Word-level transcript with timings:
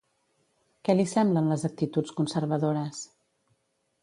Què 0.87 0.95
li 0.95 1.05
semblen 1.11 1.51
les 1.53 1.67
actituds 1.69 2.17
conservadores? 2.21 3.05